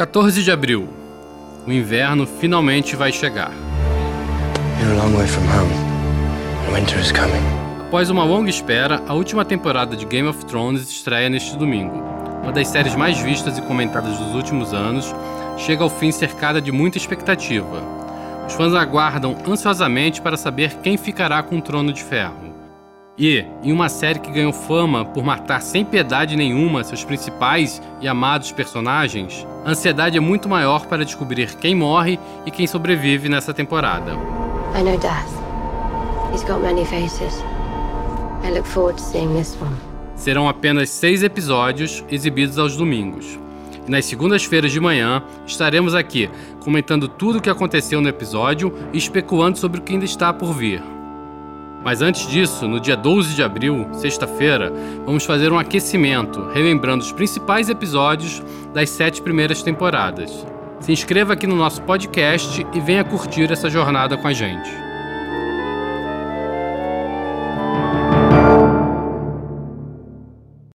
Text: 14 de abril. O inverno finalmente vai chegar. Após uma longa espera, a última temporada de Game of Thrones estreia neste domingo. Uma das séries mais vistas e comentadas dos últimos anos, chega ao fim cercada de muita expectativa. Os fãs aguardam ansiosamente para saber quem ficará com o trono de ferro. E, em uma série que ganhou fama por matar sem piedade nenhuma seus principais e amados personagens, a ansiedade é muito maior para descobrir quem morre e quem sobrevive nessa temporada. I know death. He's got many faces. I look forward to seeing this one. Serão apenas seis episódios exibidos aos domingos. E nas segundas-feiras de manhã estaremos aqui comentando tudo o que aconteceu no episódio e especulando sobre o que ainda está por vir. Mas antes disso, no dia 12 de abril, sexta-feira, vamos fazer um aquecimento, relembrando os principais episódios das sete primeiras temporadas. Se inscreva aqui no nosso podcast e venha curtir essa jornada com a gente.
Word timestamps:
14 0.00 0.42
de 0.42 0.50
abril. 0.50 0.88
O 1.66 1.70
inverno 1.70 2.26
finalmente 2.26 2.96
vai 2.96 3.12
chegar. 3.12 3.52
Após 7.86 8.08
uma 8.08 8.24
longa 8.24 8.48
espera, 8.48 9.02
a 9.06 9.12
última 9.12 9.44
temporada 9.44 9.94
de 9.94 10.06
Game 10.06 10.26
of 10.26 10.42
Thrones 10.46 10.88
estreia 10.88 11.28
neste 11.28 11.54
domingo. 11.54 12.02
Uma 12.42 12.50
das 12.50 12.68
séries 12.68 12.96
mais 12.96 13.20
vistas 13.20 13.58
e 13.58 13.60
comentadas 13.60 14.16
dos 14.16 14.34
últimos 14.34 14.72
anos, 14.72 15.14
chega 15.58 15.82
ao 15.82 15.90
fim 15.90 16.10
cercada 16.10 16.62
de 16.62 16.72
muita 16.72 16.96
expectativa. 16.96 17.82
Os 18.46 18.54
fãs 18.54 18.72
aguardam 18.72 19.36
ansiosamente 19.46 20.22
para 20.22 20.38
saber 20.38 20.78
quem 20.82 20.96
ficará 20.96 21.42
com 21.42 21.58
o 21.58 21.60
trono 21.60 21.92
de 21.92 22.02
ferro. 22.02 22.49
E, 23.20 23.44
em 23.62 23.70
uma 23.70 23.90
série 23.90 24.18
que 24.18 24.30
ganhou 24.30 24.50
fama 24.50 25.04
por 25.04 25.22
matar 25.22 25.60
sem 25.60 25.84
piedade 25.84 26.34
nenhuma 26.34 26.82
seus 26.82 27.04
principais 27.04 27.82
e 28.00 28.08
amados 28.08 28.50
personagens, 28.50 29.46
a 29.62 29.72
ansiedade 29.72 30.16
é 30.16 30.20
muito 30.20 30.48
maior 30.48 30.86
para 30.86 31.04
descobrir 31.04 31.54
quem 31.56 31.74
morre 31.74 32.18
e 32.46 32.50
quem 32.50 32.66
sobrevive 32.66 33.28
nessa 33.28 33.52
temporada. 33.52 34.12
I 34.74 34.82
know 34.82 34.96
death. 34.96 35.28
He's 36.32 36.42
got 36.44 36.62
many 36.62 36.86
faces. 36.86 37.44
I 38.42 38.52
look 38.52 38.66
forward 38.66 38.96
to 38.96 39.02
seeing 39.02 39.36
this 39.36 39.54
one. 39.60 39.76
Serão 40.16 40.48
apenas 40.48 40.88
seis 40.88 41.22
episódios 41.22 42.02
exibidos 42.10 42.58
aos 42.58 42.74
domingos. 42.74 43.38
E 43.86 43.90
nas 43.90 44.06
segundas-feiras 44.06 44.72
de 44.72 44.80
manhã 44.80 45.22
estaremos 45.46 45.94
aqui 45.94 46.30
comentando 46.60 47.06
tudo 47.06 47.36
o 47.36 47.42
que 47.42 47.50
aconteceu 47.50 48.00
no 48.00 48.08
episódio 48.08 48.72
e 48.94 48.96
especulando 48.96 49.58
sobre 49.58 49.78
o 49.78 49.82
que 49.82 49.92
ainda 49.92 50.06
está 50.06 50.32
por 50.32 50.54
vir. 50.54 50.82
Mas 51.82 52.02
antes 52.02 52.26
disso, 52.28 52.68
no 52.68 52.78
dia 52.78 52.96
12 52.96 53.34
de 53.34 53.42
abril, 53.42 53.88
sexta-feira, 53.92 54.72
vamos 55.06 55.24
fazer 55.24 55.50
um 55.50 55.58
aquecimento, 55.58 56.48
relembrando 56.52 57.02
os 57.02 57.12
principais 57.12 57.70
episódios 57.70 58.42
das 58.74 58.90
sete 58.90 59.22
primeiras 59.22 59.62
temporadas. 59.62 60.46
Se 60.80 60.92
inscreva 60.92 61.32
aqui 61.32 61.46
no 61.46 61.56
nosso 61.56 61.82
podcast 61.82 62.66
e 62.72 62.80
venha 62.80 63.04
curtir 63.04 63.50
essa 63.50 63.70
jornada 63.70 64.16
com 64.16 64.28
a 64.28 64.32
gente. 64.32 64.89